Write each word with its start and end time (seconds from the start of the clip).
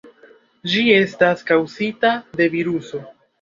Ĝi 0.71 0.79
estas 0.93 1.43
kaŭzita 1.51 2.15
de 2.41 2.49
viruso. 2.57 3.05